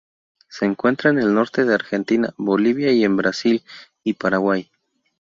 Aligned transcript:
Se 0.49 0.65
encuentra 0.65 1.11
en 1.11 1.19
el 1.19 1.31
norte 1.31 1.63
de 1.63 1.75
Argentina, 1.75 2.33
Bolivia, 2.37 2.91
y 2.91 3.03
en 3.03 3.17
Brasil 3.17 3.63
y 4.03 4.13
Paraguay. 4.13 4.67